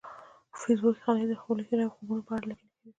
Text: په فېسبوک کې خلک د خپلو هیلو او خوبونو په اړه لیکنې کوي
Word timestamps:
په 0.51 0.55
فېسبوک 0.63 0.95
کې 0.97 1.01
خلک 1.03 1.25
د 1.29 1.33
خپلو 1.41 1.61
هیلو 1.67 1.83
او 1.85 1.93
خوبونو 1.95 2.25
په 2.27 2.31
اړه 2.35 2.45
لیکنې 2.49 2.67
کوي 2.73 2.79